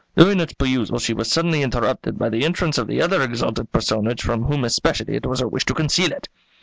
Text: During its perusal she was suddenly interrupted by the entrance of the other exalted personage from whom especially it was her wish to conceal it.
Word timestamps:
During 0.17 0.39
its 0.39 0.53
perusal 0.53 0.97
she 0.97 1.13
was 1.13 1.29
suddenly 1.31 1.61
interrupted 1.61 2.17
by 2.17 2.29
the 2.29 2.43
entrance 2.43 2.79
of 2.79 2.87
the 2.87 3.03
other 3.03 3.21
exalted 3.21 3.71
personage 3.71 4.23
from 4.23 4.45
whom 4.45 4.63
especially 4.63 5.13
it 5.13 5.27
was 5.27 5.41
her 5.41 5.47
wish 5.47 5.65
to 5.65 5.75
conceal 5.75 6.11
it. 6.11 6.27